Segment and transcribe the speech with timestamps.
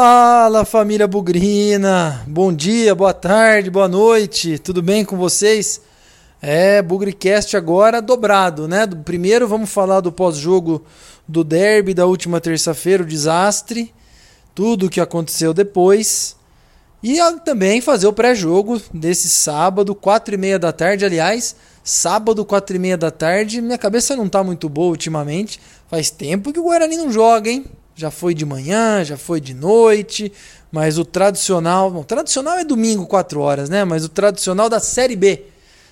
[0.00, 5.80] Fala família Bugrina, bom dia, boa tarde, boa noite, tudo bem com vocês?
[6.40, 8.86] É, Bugricast agora dobrado, né?
[9.04, 10.84] Primeiro vamos falar do pós-jogo
[11.26, 13.92] do derby da última terça-feira, o desastre,
[14.54, 16.36] tudo o que aconteceu depois.
[17.02, 22.76] E também fazer o pré-jogo desse sábado, quatro e meia da tarde, aliás, sábado, quatro
[22.76, 23.60] e meia da tarde.
[23.60, 25.60] Minha cabeça não tá muito boa ultimamente.
[25.88, 27.64] Faz tempo que o Guarani não joga, hein?
[27.98, 30.30] Já foi de manhã, já foi de noite,
[30.70, 33.84] mas o tradicional, o tradicional é domingo, 4 horas, né?
[33.84, 35.46] Mas o tradicional da Série B,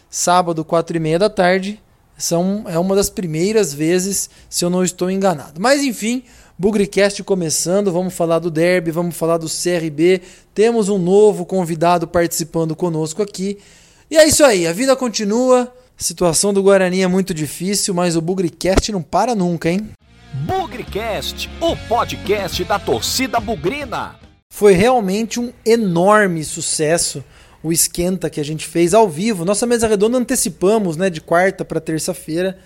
[0.08, 1.82] sábado, 4 e meia da tarde,
[2.16, 5.60] são, é uma das primeiras vezes, se eu não estou enganado.
[5.60, 6.22] Mas enfim,
[6.56, 10.22] Bugricast começando, vamos falar do Derby, vamos falar do CRB.
[10.54, 13.58] Temos um novo convidado participando conosco aqui.
[14.08, 15.74] E é isso aí, a vida continua.
[15.98, 19.90] A situação do Guarani é muito difícil, mas o Bugricast não para nunca, hein?
[20.44, 24.16] Bugricast, o podcast da torcida bugrina.
[24.50, 27.24] Foi realmente um enorme sucesso
[27.62, 29.44] o esquenta que a gente fez ao vivo.
[29.44, 32.58] Nossa mesa redonda antecipamos, né, de quarta para terça-feira.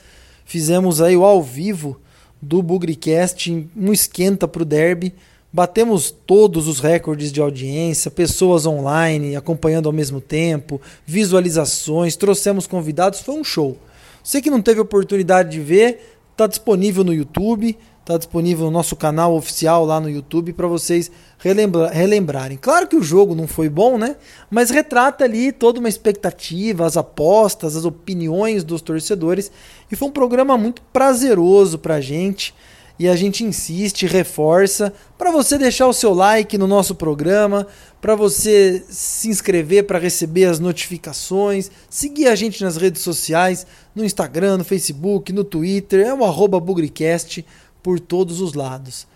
[0.44, 2.00] Fizemos aí o ao vivo
[2.42, 5.14] do Bugricast, um esquenta para o derby.
[5.52, 13.20] Batemos todos os recordes de audiência, pessoas online acompanhando ao mesmo tempo, visualizações, trouxemos convidados,
[13.20, 13.78] foi um show.
[14.22, 18.96] Você que não teve oportunidade de ver, Está disponível no YouTube, está disponível no nosso
[18.96, 22.56] canal oficial lá no YouTube para vocês relembra relembrarem.
[22.56, 24.16] Claro que o jogo não foi bom, né?
[24.50, 29.52] Mas retrata ali toda uma expectativa, as apostas, as opiniões dos torcedores
[29.92, 32.54] e foi um programa muito prazeroso para a gente
[33.00, 37.66] e a gente insiste, reforça para você deixar o seu like no nosso programa,
[37.98, 44.04] para você se inscrever para receber as notificações, seguir a gente nas redes sociais, no
[44.04, 47.42] Instagram, no Facebook, no Twitter, é o arroba Bugricast
[47.82, 49.06] por todos os lados.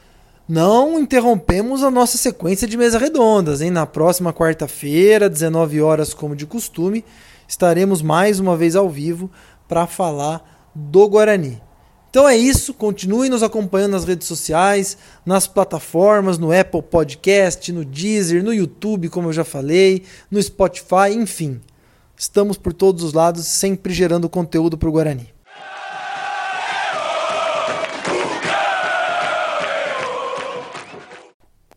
[0.48, 3.70] Não interrompemos a nossa sequência de mesa redondas, hein?
[3.70, 7.04] Na próxima quarta-feira, 19 horas, como de costume,
[7.46, 9.30] estaremos mais uma vez ao vivo
[9.68, 11.60] para falar do Guarani.
[12.14, 17.84] Então é isso, continue nos acompanhando nas redes sociais, nas plataformas, no Apple Podcast, no
[17.84, 21.60] Deezer, no YouTube, como eu já falei, no Spotify, enfim.
[22.16, 25.28] Estamos por todos os lados, sempre gerando conteúdo para o Guarani.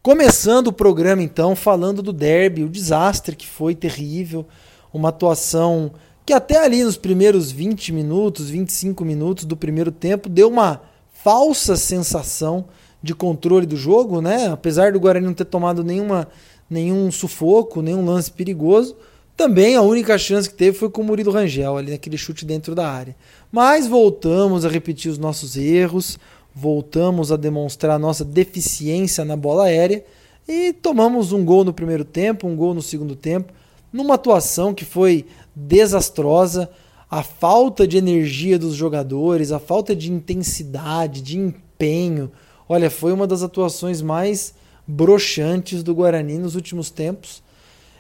[0.04, 4.46] Começando o programa então, falando do derby, o desastre que foi terrível,
[4.94, 5.94] uma atuação
[6.28, 10.82] que até ali nos primeiros 20 minutos, 25 minutos do primeiro tempo, deu uma
[11.24, 12.66] falsa sensação
[13.02, 14.48] de controle do jogo, né?
[14.48, 16.28] Apesar do Guarani não ter tomado nenhuma,
[16.70, 18.98] nenhum sufoco, nenhum lance perigoso,
[19.38, 22.76] também a única chance que teve foi com o Murilo Rangel, ali naquele chute dentro
[22.76, 23.16] da área.
[23.50, 26.20] Mas voltamos a repetir os nossos erros,
[26.54, 30.04] voltamos a demonstrar a nossa deficiência na bola aérea
[30.46, 33.54] e tomamos um gol no primeiro tempo, um gol no segundo tempo,
[33.98, 35.26] numa atuação que foi
[35.56, 36.70] desastrosa,
[37.10, 42.32] a falta de energia dos jogadores, a falta de intensidade, de empenho.
[42.70, 44.54] Olha, foi uma das atuações mais
[44.86, 47.42] broxantes do Guarani nos últimos tempos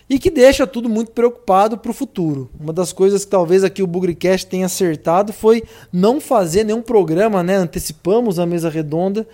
[0.07, 2.47] e que deixa tudo muito preocupado para o futuro.
[2.59, 7.41] Uma das coisas que talvez aqui o Bugricast tenha acertado foi não fazer nenhum programa,
[7.41, 7.56] né?
[7.56, 9.28] Antecipamos a mesa redonda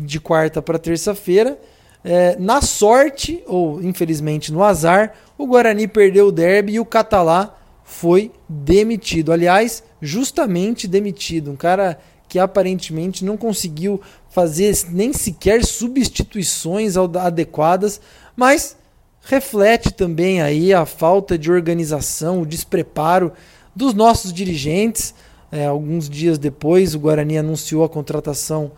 [0.00, 1.58] de quarta para terça-feira.
[2.04, 7.56] É, na sorte, ou infelizmente no azar, o Guarani perdeu o derby e o Catalá
[7.82, 9.32] foi demitido.
[9.32, 11.50] Aliás, justamente demitido.
[11.50, 11.98] Um cara
[12.28, 18.00] que aparentemente não conseguiu fazer nem sequer substituições adequadas,
[18.36, 18.76] mas
[19.22, 23.32] reflete também aí a falta de organização, o despreparo
[23.74, 25.14] dos nossos dirigentes.
[25.50, 28.72] É, alguns dias depois, o Guarani anunciou a contratação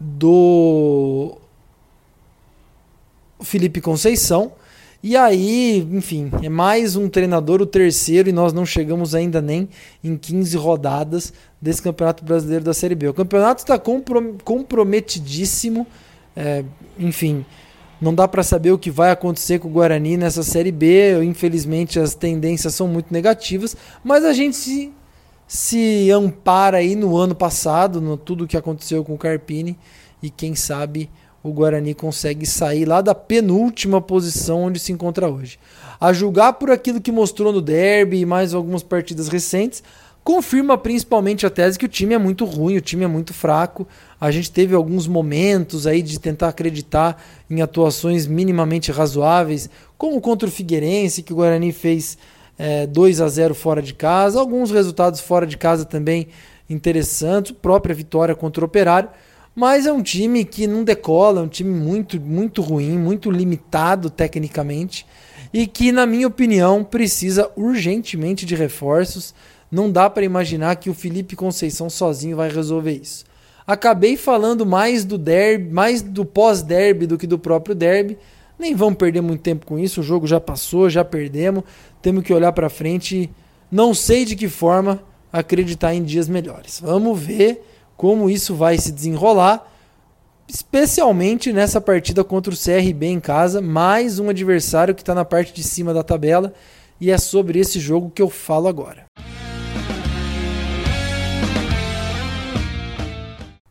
[0.00, 1.36] do
[3.44, 4.52] Felipe Conceição
[5.06, 9.68] e aí, enfim, é mais um treinador, o terceiro, e nós não chegamos ainda nem
[10.02, 11.30] em 15 rodadas
[11.60, 13.08] desse Campeonato Brasileiro da Série B.
[13.08, 15.86] O campeonato está comprometidíssimo,
[16.34, 16.64] é,
[16.98, 17.44] enfim,
[18.00, 21.22] não dá para saber o que vai acontecer com o Guarani nessa Série B.
[21.22, 24.90] Infelizmente, as tendências são muito negativas, mas a gente se,
[25.46, 29.76] se ampara aí no ano passado, no tudo que aconteceu com o Carpini,
[30.22, 31.10] e quem sabe
[31.44, 35.58] o Guarani consegue sair lá da penúltima posição onde se encontra hoje.
[36.00, 39.82] A julgar por aquilo que mostrou no derby e mais algumas partidas recentes,
[40.24, 43.86] confirma principalmente a tese que o time é muito ruim, o time é muito fraco.
[44.18, 49.68] A gente teve alguns momentos aí de tentar acreditar em atuações minimamente razoáveis,
[49.98, 52.16] como contra o Figueirense, que o Guarani fez
[52.58, 56.28] é, 2 a 0 fora de casa, alguns resultados fora de casa também
[56.70, 59.10] interessantes, própria vitória contra o Operário
[59.54, 64.10] Mas é um time que não decola, é um time muito, muito ruim, muito limitado
[64.10, 65.06] tecnicamente
[65.52, 69.32] e que, na minha opinião, precisa urgentemente de reforços.
[69.70, 73.24] Não dá para imaginar que o Felipe Conceição sozinho vai resolver isso.
[73.64, 78.18] Acabei falando mais do derby, mais do pós-derby do que do próprio derby.
[78.58, 81.62] Nem vamos perder muito tempo com isso, o jogo já passou, já perdemos.
[82.02, 83.30] Temos que olhar para frente.
[83.70, 85.02] Não sei de que forma
[85.32, 86.80] acreditar em dias melhores.
[86.80, 87.64] Vamos ver
[87.96, 89.70] como isso vai se desenrolar,
[90.48, 95.52] especialmente nessa partida contra o CRB em casa, mais um adversário que está na parte
[95.52, 96.52] de cima da tabela,
[97.00, 99.04] e é sobre esse jogo que eu falo agora.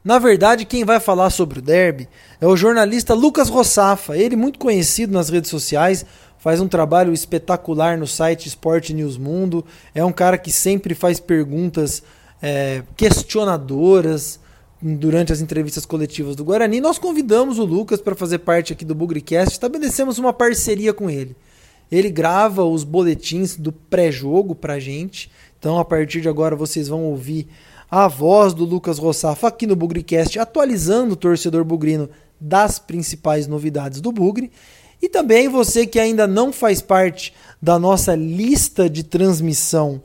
[0.03, 2.09] Na verdade, quem vai falar sobre o derby
[2.41, 6.05] é o jornalista Lucas Rossafa, ele muito conhecido nas redes sociais,
[6.37, 9.65] faz um trabalho espetacular no site Esporte News Mundo,
[9.95, 12.03] é um cara que sempre faz perguntas
[12.43, 14.37] é, questionadoras
[14.81, 16.81] durante as entrevistas coletivas do Guarani.
[16.81, 21.37] Nós convidamos o Lucas para fazer parte aqui do Bugricast, estabelecemos uma parceria com ele.
[21.89, 25.31] Ele grava os boletins do pré-jogo para gente.
[25.57, 27.47] Então, a partir de agora, vocês vão ouvir
[27.89, 32.09] a voz do Lucas Rossafa aqui no Bugricast, atualizando o torcedor bugrino
[32.41, 34.51] das principais novidades do Bugre.
[35.01, 40.01] E também você que ainda não faz parte da nossa lista de transmissão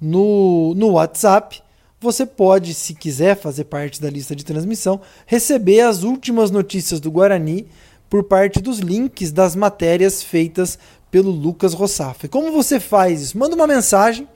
[0.00, 1.62] no, no WhatsApp,
[2.00, 7.10] você pode, se quiser fazer parte da lista de transmissão, receber as últimas notícias do
[7.10, 7.66] Guarani
[8.08, 10.78] por parte dos links das matérias feitas
[11.10, 12.26] pelo Lucas Rossafa.
[12.26, 13.36] Como você faz isso?
[13.36, 14.26] Manda uma mensagem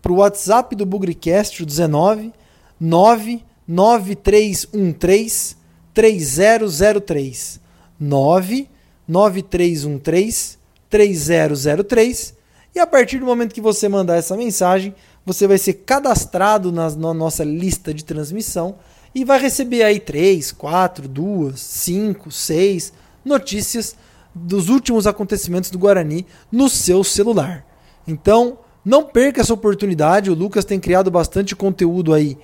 [0.00, 2.32] para o WhatsApp do Bugricast, o 19
[2.80, 5.58] 99313
[5.92, 7.60] 3003
[8.00, 10.58] 99313
[10.88, 12.40] 3003
[12.74, 14.94] e a partir do momento que você mandar essa mensagem,
[15.24, 18.76] você vai ser cadastrado na, na nossa lista de transmissão
[19.14, 22.92] e vai receber aí três, quatro, duas, cinco, seis
[23.24, 23.96] notícias
[24.34, 27.66] dos últimos acontecimentos do Guarani no seu celular.
[28.06, 30.30] Então, não perca essa oportunidade.
[30.30, 32.38] O Lucas tem criado bastante conteúdo aí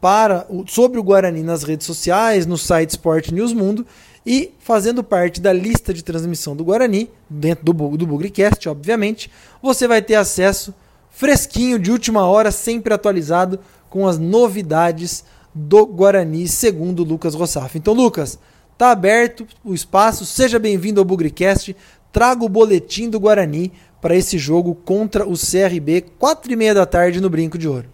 [0.00, 3.86] para sobre o Guarani nas redes sociais, no site Sport News Mundo
[4.24, 9.30] e fazendo parte da lista de transmissão do Guarani, dentro do, do Bugricast, obviamente,
[9.60, 10.72] você vai ter acesso
[11.12, 15.24] fresquinho, de última hora, sempre atualizado com as novidades
[15.54, 17.78] do Guarani, segundo Lucas Rossaf.
[17.78, 18.38] Então, Lucas,
[18.76, 21.76] tá aberto o espaço, seja bem-vindo ao Bugricast,
[22.10, 23.70] traga o boletim do Guarani
[24.00, 27.88] para esse jogo contra o CRB, quatro e meia da tarde no Brinco de Ouro.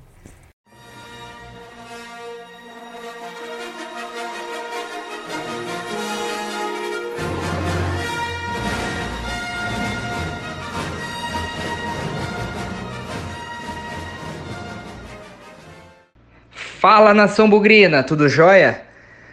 [16.80, 18.82] Fala nação bugrina, tudo jóia?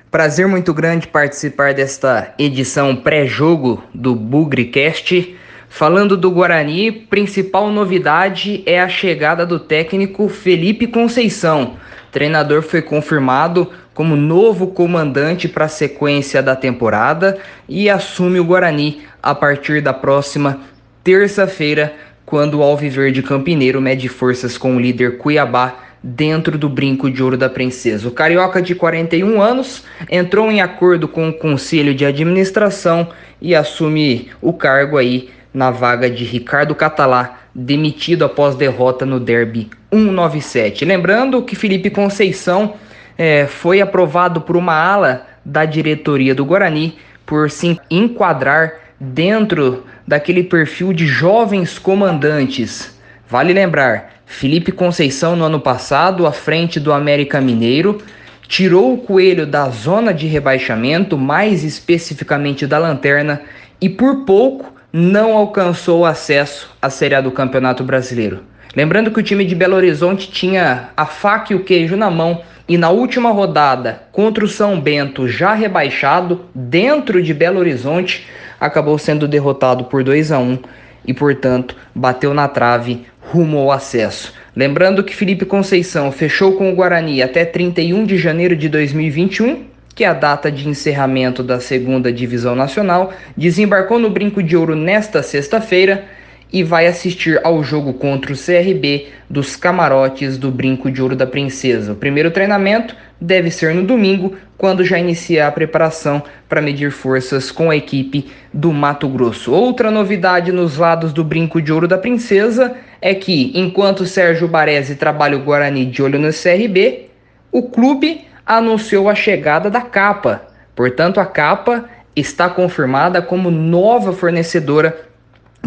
[0.09, 5.37] Prazer muito grande participar desta edição pré-jogo do Bugricast.
[5.69, 11.75] Falando do Guarani, principal novidade é a chegada do técnico Felipe Conceição.
[12.07, 17.37] O treinador foi confirmado como novo comandante para a sequência da temporada
[17.69, 20.61] e assume o Guarani a partir da próxima
[21.03, 21.93] terça-feira,
[22.25, 27.35] quando o Alviverde Campineiro mede forças com o líder Cuiabá dentro do brinco de ouro
[27.35, 28.07] da princesa.
[28.07, 33.09] O carioca de 41 anos entrou em acordo com o conselho de administração
[33.41, 39.71] e assume o cargo aí na vaga de Ricardo Catalá, demitido após derrota no Derby
[39.91, 40.85] 197.
[40.85, 42.75] Lembrando que Felipe Conceição
[43.17, 50.43] é, foi aprovado por uma ala da diretoria do Guarani por se enquadrar dentro daquele
[50.43, 52.94] perfil de jovens comandantes.
[53.27, 57.99] Vale lembrar, Felipe Conceição, no ano passado, à frente do América Mineiro,
[58.47, 63.41] tirou o Coelho da zona de rebaixamento, mais especificamente da lanterna,
[63.81, 68.43] e por pouco não alcançou acesso à Série A do Campeonato Brasileiro.
[68.75, 72.41] Lembrando que o time de Belo Horizonte tinha a faca e o queijo na mão
[72.67, 78.27] e na última rodada contra o São Bento, já rebaixado dentro de Belo Horizonte,
[78.59, 80.59] acabou sendo derrotado por 2 a 1
[81.07, 84.33] e, portanto, bateu na trave rumo ao acesso.
[84.55, 90.03] Lembrando que Felipe Conceição fechou com o Guarani até 31 de janeiro de 2021, que
[90.03, 95.23] é a data de encerramento da segunda divisão nacional, desembarcou no Brinco de Ouro nesta
[95.23, 96.03] sexta-feira
[96.51, 101.27] e vai assistir ao jogo contra o CRB dos camarotes do Brinco de Ouro da
[101.27, 101.93] Princesa.
[101.93, 107.51] O primeiro treinamento deve ser no domingo, quando já iniciar a preparação para medir forças
[107.51, 109.51] com a equipe do Mato Grosso.
[109.51, 114.95] Outra novidade nos lados do Brinco de Ouro da Princesa é que, enquanto Sérgio Baresi
[114.95, 117.09] trabalha o Guarani de olho no CRB,
[117.51, 120.47] o clube anunciou a chegada da Capa.
[120.75, 121.85] Portanto, a Capa
[122.15, 125.04] está confirmada como nova fornecedora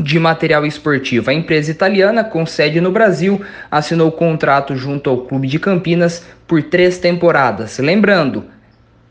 [0.02, 1.30] de material esportivo.
[1.30, 3.40] A empresa italiana, com sede no Brasil,
[3.70, 7.78] assinou contrato junto ao Clube de Campinas por três temporadas.
[7.78, 8.44] Lembrando,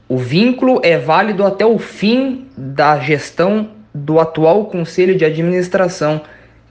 [0.08, 6.22] o vínculo é válido até o fim da gestão do atual Conselho de Administração,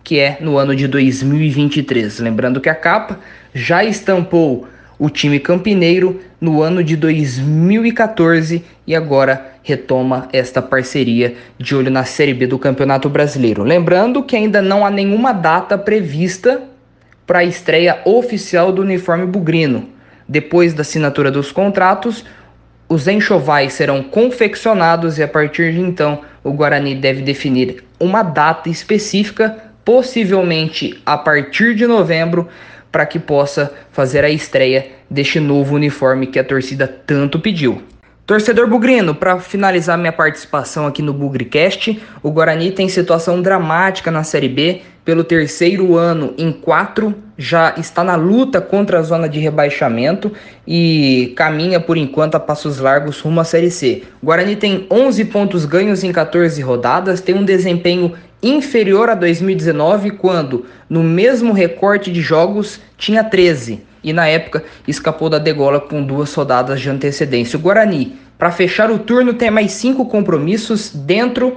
[0.02, 2.20] que é no ano de 2023.
[2.20, 3.18] Lembrando que a capa
[3.52, 4.66] já estampou
[4.98, 12.04] o time campineiro no ano de 2014 e agora retoma esta parceria de olho na
[12.04, 13.62] Série B do Campeonato Brasileiro.
[13.62, 16.62] Lembrando que ainda não há nenhuma data prevista
[17.26, 19.88] para a estreia oficial do uniforme bugrino.
[20.28, 22.24] Depois da assinatura dos contratos,
[22.88, 28.68] os enxovais serão confeccionados e a partir de então o Guarani deve definir uma data
[28.68, 32.48] específica, possivelmente a partir de novembro,
[32.96, 37.82] para que possa fazer a estreia deste novo uniforme que a torcida tanto pediu.
[38.26, 44.24] Torcedor Bugrino, para finalizar minha participação aqui no Bugricast, o Guarani tem situação dramática na
[44.24, 44.82] Série B.
[45.04, 50.32] Pelo terceiro ano em quatro, já está na luta contra a zona de rebaixamento
[50.66, 54.02] e caminha por enquanto a passos largos rumo à Série C.
[54.20, 60.10] O Guarani tem 11 pontos ganhos em 14 rodadas, tem um desempenho inferior a 2019,
[60.10, 66.00] quando no mesmo recorte de jogos tinha 13 e na época escapou da degola com
[66.00, 67.58] duas rodadas de antecedência.
[67.58, 71.56] O Guarani, para fechar o turno, tem mais cinco compromissos dentro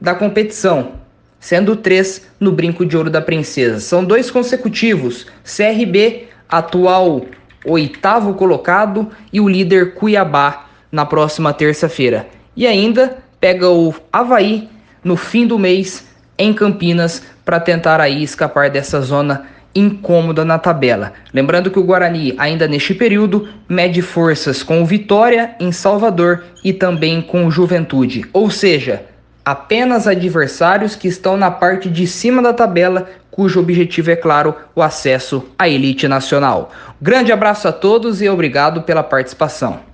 [0.00, 0.92] da competição,
[1.38, 3.78] sendo três no Brinco de Ouro da Princesa.
[3.78, 7.26] São dois consecutivos: CRB, atual
[7.64, 12.26] oitavo colocado, e o líder Cuiabá na próxima terça-feira.
[12.56, 14.68] E ainda pega o Havaí
[15.04, 16.06] no fim do mês
[16.38, 21.12] em Campinas para tentar aí escapar dessa zona incômoda na tabela.
[21.32, 26.72] Lembrando que o Guarani, ainda neste período, mede forças com o Vitória em Salvador e
[26.72, 29.04] também com o Juventude, ou seja,
[29.44, 34.82] apenas adversários que estão na parte de cima da tabela, cujo objetivo é claro, o
[34.82, 36.70] acesso à elite nacional.
[37.00, 39.91] Grande abraço a todos e obrigado pela participação.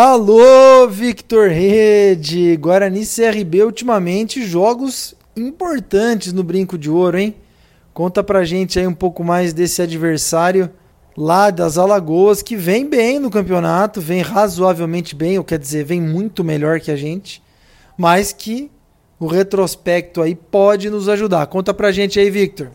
[0.00, 2.56] Alô, Victor Rede!
[2.56, 7.34] Guarani CRB ultimamente jogos importantes no Brinco de Ouro, hein?
[7.92, 10.70] Conta pra gente aí um pouco mais desse adversário
[11.16, 16.00] lá das Alagoas que vem bem no campeonato, vem razoavelmente bem, ou quer dizer, vem
[16.00, 17.42] muito melhor que a gente,
[17.96, 18.70] mas que
[19.18, 21.44] o retrospecto aí pode nos ajudar.
[21.48, 22.70] Conta pra gente aí, Victor.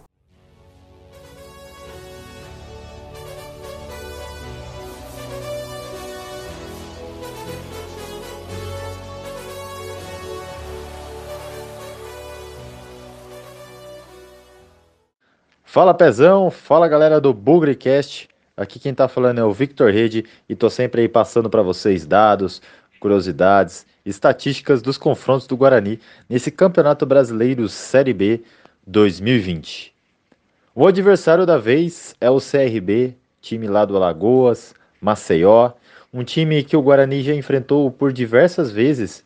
[15.74, 18.30] Fala Pezão, fala galera do Bugrecast.
[18.56, 22.06] Aqui quem tá falando é o Victor Rede e tô sempre aí passando para vocês
[22.06, 22.62] dados,
[23.00, 26.00] curiosidades, estatísticas dos confrontos do Guarani
[26.30, 28.44] nesse Campeonato Brasileiro Série B
[28.86, 29.92] 2020.
[30.76, 35.72] O adversário da vez é o CRB, time lá do Alagoas, Maceió,
[36.14, 39.26] um time que o Guarani já enfrentou por diversas vezes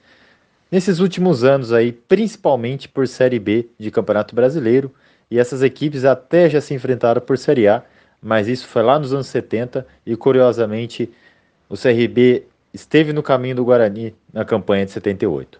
[0.72, 4.96] nesses últimos anos aí, principalmente por Série B de Campeonato Brasileiro
[5.29, 7.84] e essas equipes até já se enfrentaram por Série A,
[8.22, 11.12] mas isso foi lá nos anos 70 e curiosamente
[11.69, 15.60] o CRB esteve no caminho do Guarani na campanha de 78.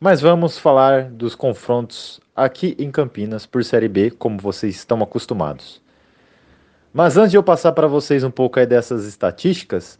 [0.00, 5.82] Mas vamos falar dos confrontos aqui em Campinas por Série B, como vocês estão acostumados.
[6.92, 9.98] Mas antes de eu passar para vocês um pouco aí dessas estatísticas,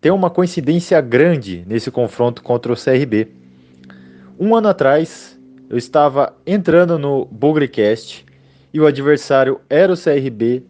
[0.00, 3.28] tem uma coincidência grande nesse confronto contra o CRB.
[4.38, 5.35] Um ano atrás,
[5.68, 8.24] eu estava entrando no Bugrecast
[8.72, 10.62] e o adversário era o CRB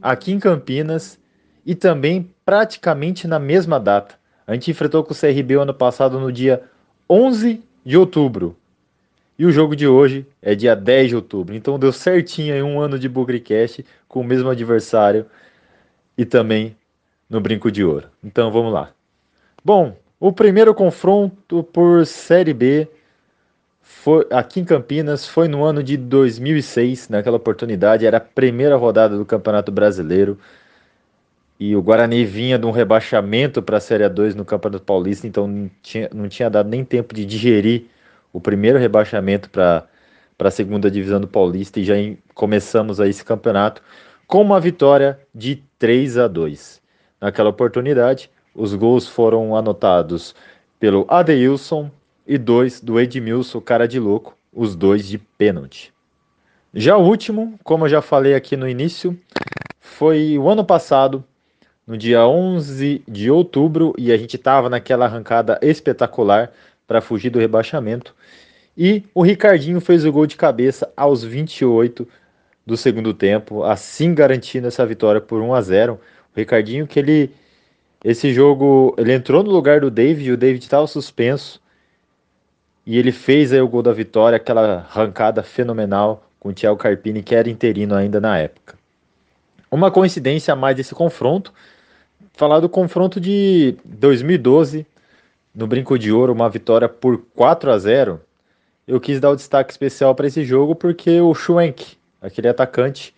[0.00, 1.18] aqui em Campinas
[1.64, 4.16] e também praticamente na mesma data.
[4.46, 6.62] A gente enfrentou com o CRB ano passado no dia
[7.08, 8.56] 11 de outubro.
[9.38, 11.54] E o jogo de hoje é dia 10 de outubro.
[11.54, 15.26] Então deu certinho aí um ano de Bugrecast com o mesmo adversário
[16.18, 16.76] e também
[17.30, 18.08] no Brinco de Ouro.
[18.22, 18.90] Então vamos lá.
[19.64, 22.88] Bom, o primeiro confronto por Série B
[23.92, 29.16] foi aqui em Campinas, foi no ano de 2006, naquela oportunidade, era a primeira rodada
[29.16, 30.36] do Campeonato Brasileiro.
[31.60, 35.46] E o Guarani vinha de um rebaixamento para a Série 2 no Campeonato Paulista, então
[35.46, 37.84] não tinha, não tinha dado nem tempo de digerir
[38.32, 39.86] o primeiro rebaixamento para
[40.40, 43.82] a segunda divisão do Paulista e já em, começamos aí esse campeonato
[44.26, 46.82] com uma vitória de 3 a 2.
[47.20, 50.34] Naquela oportunidade, os gols foram anotados
[50.80, 51.88] pelo Adeilson,
[52.26, 55.92] e dois do Edmilson, cara de louco, os dois de pênalti.
[56.74, 59.18] Já o último, como eu já falei aqui no início,
[59.80, 61.24] foi o ano passado,
[61.86, 66.52] no dia 11 de outubro, e a gente estava naquela arrancada espetacular
[66.86, 68.14] para fugir do rebaixamento.
[68.76, 72.08] E o Ricardinho fez o gol de cabeça aos 28
[72.64, 76.00] do segundo tempo, assim garantindo essa vitória por 1 a 0.
[76.34, 77.30] O Ricardinho que ele
[78.04, 81.61] esse jogo, ele entrou no lugar do David, o David estava suspenso.
[82.86, 87.22] E ele fez aí o gol da vitória, aquela arrancada fenomenal com o Thiago Carpini,
[87.22, 88.74] que era interino ainda na época.
[89.70, 91.52] Uma coincidência a mais desse confronto,
[92.34, 94.86] falar do confronto de 2012,
[95.54, 98.20] no Brinco de Ouro, uma vitória por 4 a 0.
[98.86, 103.14] Eu quis dar o um destaque especial para esse jogo porque o Schwenk, aquele atacante,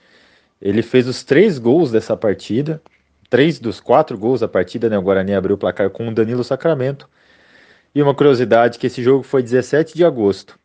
[0.61, 2.83] ele fez os três gols dessa partida,
[3.31, 4.99] três dos quatro gols da partida, né?
[4.99, 7.09] O Guarani abriu o placar com o Danilo Sacramento.
[7.95, 10.59] E uma curiosidade que esse jogo foi 17 de agosto.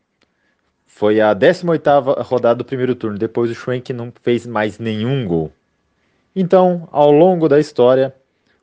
[0.88, 3.17] Foi a 18ª rodada do primeiro turno.
[3.17, 5.51] Depois o Schwenk não fez mais nenhum gol.
[6.36, 8.15] Então, ao longo da história,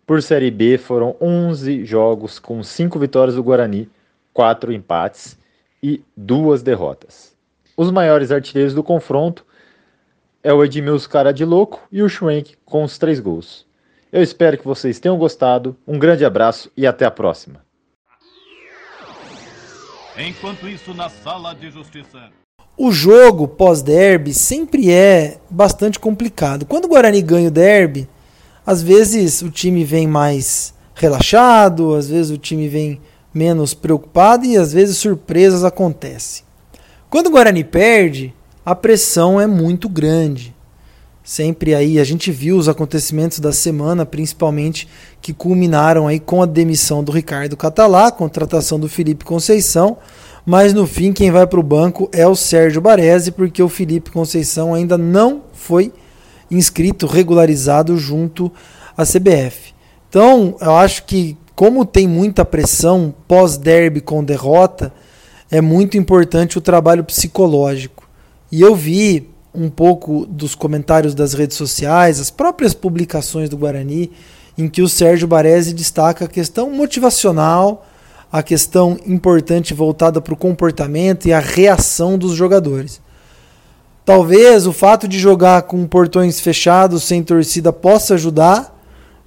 [0.07, 3.89] por Série B foram 11 jogos com 5 vitórias do Guarani,
[4.33, 5.39] 4 empates
[5.83, 7.35] e 2 derrotas.
[7.77, 9.45] Os maiores artilheiros do confronto
[10.43, 13.67] é o Edmilson Cara de Louco e o Schwenk com os 3 gols.
[14.13, 15.77] Eu espero que vocês tenham gostado.
[15.87, 17.66] Um grande abraço e até a próxima.
[20.19, 22.31] Enquanto isso, na sala de justiça.
[22.77, 26.65] O jogo pós-derby sempre é bastante complicado.
[26.65, 28.09] Quando o Guarani ganha o derby,
[28.67, 32.99] às vezes o time vem mais relaxado, às vezes o time vem
[33.33, 36.45] menos preocupado e às vezes surpresas acontecem.
[37.11, 40.56] Quando o Guarani perde, a pressão é muito grande.
[41.27, 44.87] Sempre aí a gente viu os acontecimentos da semana, principalmente
[45.21, 49.97] que culminaram aí com a demissão do Ricardo Catalá, contratação do Felipe Conceição,
[50.47, 54.13] mas no fim quem vai para o banco é o Sérgio Baresi, porque o Felipe
[54.13, 55.93] Conceição ainda não foi
[56.49, 58.53] inscrito, regularizado junto
[58.97, 59.75] à CBF.
[60.09, 64.93] Então, eu acho que como tem muita pressão pós-derby com derrota,
[65.51, 68.09] é muito importante o trabalho psicológico.
[68.53, 74.11] E eu vi um pouco dos comentários das redes sociais, as próprias publicações do Guarani,
[74.57, 77.87] em que o Sérgio Baresi destaca a questão motivacional,
[78.31, 83.01] a questão importante voltada para o comportamento e a reação dos jogadores.
[84.05, 88.79] Talvez o fato de jogar com portões fechados, sem torcida, possa ajudar,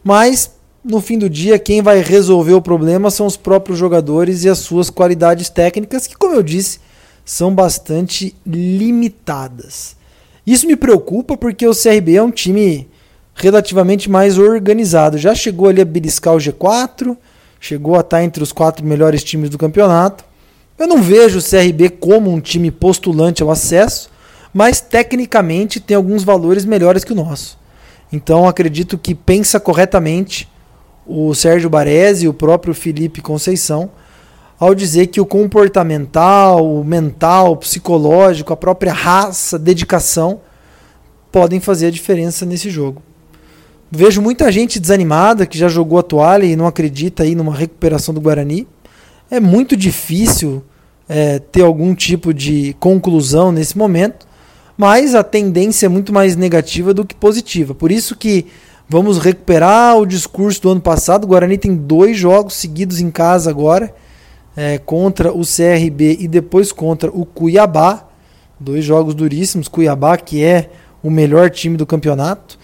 [0.04, 0.52] mas
[0.84, 4.60] no fim do dia, quem vai resolver o problema são os próprios jogadores e as
[4.60, 6.80] suas qualidades técnicas, que, como eu disse,
[7.26, 9.99] são bastante limitadas.
[10.50, 12.90] Isso me preocupa porque o CRB é um time
[13.36, 15.16] relativamente mais organizado.
[15.16, 17.16] Já chegou ali a beliscar o G4,
[17.60, 20.26] chegou a estar entre os quatro melhores times do campeonato.
[20.76, 24.10] Eu não vejo o CRB como um time postulante ao acesso,
[24.52, 27.56] mas tecnicamente tem alguns valores melhores que o nosso.
[28.12, 30.50] Então acredito que pensa corretamente
[31.06, 33.92] o Sérgio Baresi e o próprio Felipe Conceição
[34.60, 40.42] ao dizer que o comportamental, o mental, o psicológico, a própria raça, dedicação
[41.32, 43.02] podem fazer a diferença nesse jogo.
[43.90, 48.14] Vejo muita gente desanimada que já jogou a toalha e não acredita aí numa recuperação
[48.14, 48.68] do Guarani.
[49.32, 50.62] É muito difícil
[51.08, 54.28] é, ter algum tipo de conclusão nesse momento,
[54.78, 57.74] mas a tendência é muito mais negativa do que positiva.
[57.74, 58.48] Por isso que
[58.90, 61.24] vamos recuperar o discurso do ano passado.
[61.24, 63.94] O Guarani tem dois jogos seguidos em casa agora
[64.60, 68.06] é, contra o CRB e depois contra o Cuiabá.
[68.60, 69.70] Dois jogos duríssimos.
[69.70, 70.70] Cuiabá, que é
[71.02, 72.60] o melhor time do campeonato.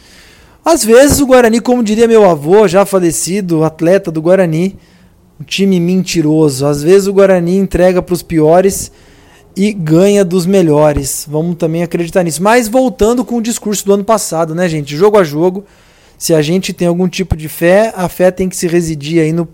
[0.63, 4.77] Às vezes o Guarani, como diria meu avô, já falecido, atleta do Guarani,
[5.39, 6.65] um time mentiroso.
[6.65, 8.91] Às vezes o Guarani entrega para os piores
[9.55, 11.25] e ganha dos melhores.
[11.29, 12.43] Vamos também acreditar nisso.
[12.43, 14.97] Mas voltando com o discurso do ano passado, né, gente?
[14.97, 15.63] Jogo a jogo.
[16.17, 19.31] Se a gente tem algum tipo de fé, a fé tem que se residir aí
[19.31, 19.47] no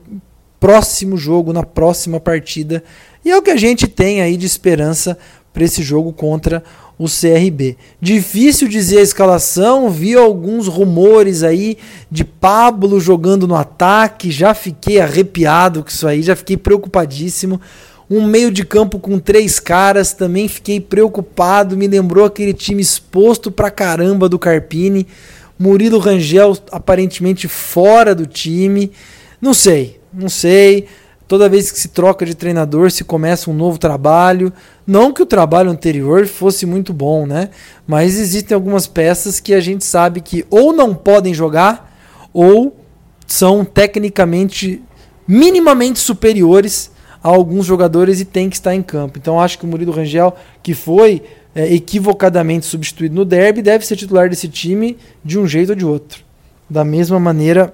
[0.61, 2.83] próximo jogo, na próxima partida.
[3.25, 5.17] E é o que a gente tem aí de esperança
[5.51, 6.63] para esse jogo contra
[6.99, 7.75] o CRB.
[7.99, 11.79] Difícil dizer a escalação, vi alguns rumores aí
[12.11, 17.59] de Pablo jogando no ataque, já fiquei arrepiado com isso aí, já fiquei preocupadíssimo.
[18.07, 23.49] Um meio de campo com três caras, também fiquei preocupado, me lembrou aquele time exposto
[23.51, 25.07] pra caramba do Carpini.
[25.57, 28.91] Murilo Rangel aparentemente fora do time.
[29.41, 30.87] Não sei, não sei.
[31.27, 34.51] Toda vez que se troca de treinador, se começa um novo trabalho.
[34.85, 37.49] Não que o trabalho anterior fosse muito bom, né?
[37.87, 41.89] Mas existem algumas peças que a gente sabe que ou não podem jogar
[42.33, 42.75] ou
[43.25, 44.83] são tecnicamente
[45.25, 46.91] minimamente superiores
[47.23, 49.17] a alguns jogadores e tem que estar em campo.
[49.17, 51.23] Então acho que o Murilo Rangel, que foi
[51.55, 55.85] é, equivocadamente substituído no derby, deve ser titular desse time de um jeito ou de
[55.85, 56.23] outro.
[56.69, 57.73] Da mesma maneira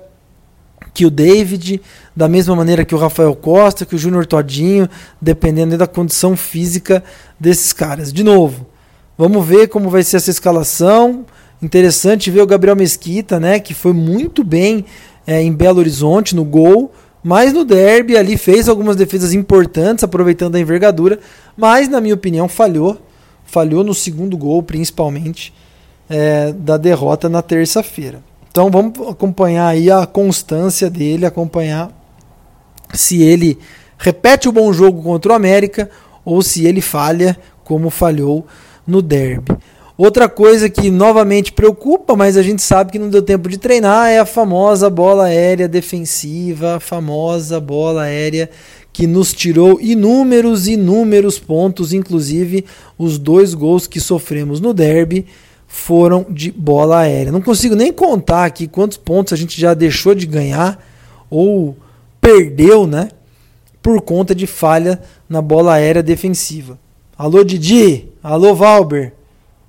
[0.93, 1.81] que o David,
[2.15, 4.89] da mesma maneira que o Rafael Costa, que o Júnior Todinho,
[5.21, 7.03] dependendo da condição física
[7.39, 8.11] desses caras.
[8.11, 8.65] De novo,
[9.17, 11.25] vamos ver como vai ser essa escalação.
[11.61, 14.85] Interessante ver o Gabriel Mesquita, né, que foi muito bem
[15.25, 16.91] é, em Belo Horizonte no gol,
[17.23, 21.19] mas no derby ali fez algumas defesas importantes, aproveitando a envergadura,
[21.55, 22.99] mas na minha opinião falhou,
[23.45, 25.53] falhou no segundo gol principalmente
[26.09, 28.23] é, da derrota na terça-feira.
[28.57, 31.91] Então vamos acompanhar aí a constância dele, acompanhar
[32.91, 33.59] se ele
[33.99, 35.87] repete o bom jogo contra o América
[36.25, 38.47] ou se ele falha como falhou
[38.87, 39.55] no derby.
[39.95, 44.09] Outra coisa que novamente preocupa, mas a gente sabe que não deu tempo de treinar,
[44.09, 48.49] é a famosa bola aérea defensiva, a famosa bola aérea
[48.91, 52.65] que nos tirou inúmeros, inúmeros pontos, inclusive
[52.97, 55.27] os dois gols que sofremos no derby
[55.67, 57.31] foram de bola aérea.
[57.31, 60.81] Não consigo nem contar aqui quantos pontos a gente já deixou de ganhar
[61.29, 61.75] ou
[62.21, 63.09] perdeu, né?
[63.81, 66.79] Por conta de falha na bola aérea defensiva.
[67.17, 69.13] Alô Didi, alô Valber.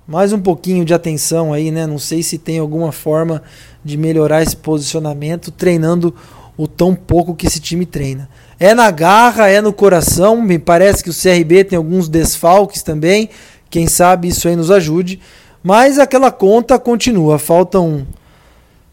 [0.07, 1.85] Mais um pouquinho de atenção aí, né?
[1.85, 3.43] Não sei se tem alguma forma
[3.83, 6.15] de melhorar esse posicionamento treinando
[6.57, 8.27] o tão pouco que esse time treina.
[8.59, 10.41] É na garra, é no coração.
[10.41, 13.29] Me parece que o CRB tem alguns desfalques também.
[13.69, 15.19] Quem sabe isso aí nos ajude.
[15.63, 17.37] Mas aquela conta continua.
[17.37, 18.07] Faltam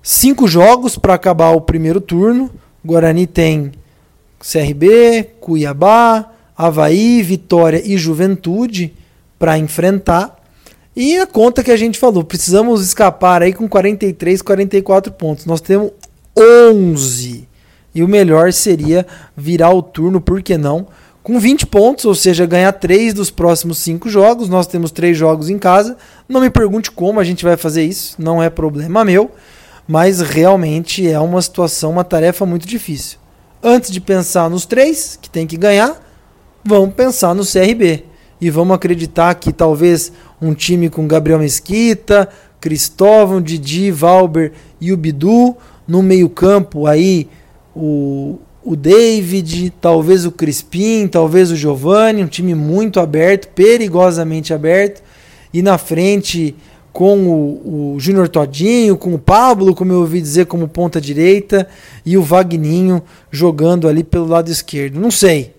[0.03, 2.51] cinco jogos para acabar o primeiro turno.
[2.85, 3.73] Guarani tem
[4.39, 8.95] CRB, Cuiabá, Havaí, Vitória e Juventude
[9.39, 10.37] para enfrentar.
[10.95, 15.45] E a conta que a gente falou, precisamos escapar aí com 43, 44 pontos.
[15.45, 15.91] Nós temos
[16.39, 17.47] 11.
[17.95, 20.87] E o melhor seria virar o turno, por que não?
[21.27, 24.49] Com 20 pontos, ou seja, ganhar 3 dos próximos 5 jogos.
[24.49, 25.97] Nós temos 3 jogos em casa.
[26.29, 29.33] Não me pergunte como a gente vai fazer isso, não é problema meu,
[29.89, 33.19] mas realmente é uma situação, uma tarefa muito difícil.
[33.61, 36.01] Antes de pensar nos 3 que tem que ganhar,
[36.65, 38.05] vamos pensar no CRB.
[38.41, 42.29] E vamos acreditar que talvez um time com Gabriel Mesquita,
[42.61, 45.57] Cristóvão, Didi, Valber e o Bidu,
[45.89, 47.29] no meio-campo aí
[47.75, 55.05] o, o David, talvez o Crispim, talvez o Giovanni, um time muito aberto, perigosamente aberto.
[55.55, 56.53] E na frente
[56.93, 61.69] com o, o Júnior Todinho, com o Pablo, como eu ouvi dizer, como ponta direita,
[62.05, 64.99] e o Vagninho jogando ali pelo lado esquerdo.
[64.99, 65.55] Não sei,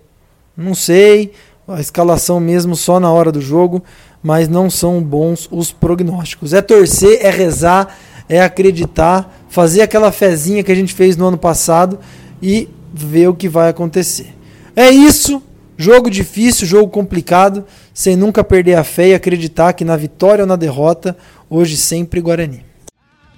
[0.54, 1.32] não sei,
[1.66, 3.82] a escalação mesmo só na hora do jogo,
[4.22, 6.52] mas não são bons os prognósticos.
[6.52, 7.96] É torcer, é rezar,
[8.28, 11.98] é acreditar, fazer aquela fezinha que a gente fez no ano passado
[12.42, 14.34] e ver o que vai acontecer.
[14.74, 15.42] É isso.
[15.80, 20.48] Jogo difícil, jogo complicado, sem nunca perder a fé e acreditar que na vitória ou
[20.48, 21.16] na derrota,
[21.48, 22.64] hoje sempre Guarani.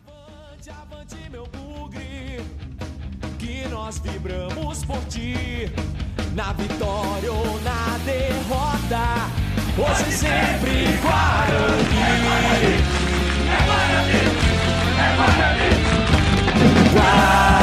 [0.07, 2.41] Avante, avante, meu bugre,
[3.39, 5.71] que nós vibramos por ti,
[6.35, 9.29] na vitória ou na derrota,
[9.77, 11.83] hoje sempre Guarani.
[11.93, 12.73] É Guarani,
[13.51, 14.21] é Guarani,
[14.97, 15.69] é Guarani.
[16.95, 17.60] Guarani.